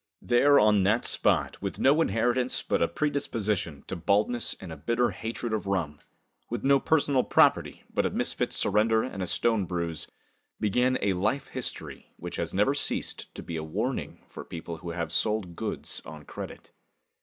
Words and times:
There 0.23 0.59
on 0.59 0.81
that 0.81 1.05
spot, 1.05 1.61
with 1.61 1.77
no 1.77 2.01
inheritance 2.01 2.63
but 2.63 2.81
a 2.81 2.87
predisposition 2.87 3.83
to 3.85 3.95
baldness 3.95 4.55
and 4.59 4.71
a 4.71 4.75
bitter 4.75 5.11
hatred 5.11 5.53
of 5.53 5.67
rum; 5.67 5.99
with 6.49 6.63
no 6.63 6.79
personal 6.79 7.23
property 7.23 7.83
but 7.93 8.07
a 8.07 8.09
misfit 8.09 8.51
suspender 8.51 9.03
and 9.03 9.21
a 9.21 9.27
stone 9.27 9.65
bruise, 9.67 10.07
began 10.59 10.97
a 11.03 11.13
life 11.13 11.49
history 11.49 12.13
which 12.17 12.37
has 12.37 12.51
never 12.51 12.73
ceased 12.73 13.31
to 13.35 13.43
be 13.43 13.57
a 13.57 13.63
warning 13.63 14.25
to 14.31 14.43
people 14.43 14.77
who 14.77 14.89
have 14.89 15.13
sold 15.13 15.55
goods 15.55 16.01
on 16.03 16.25
credit. 16.25 16.71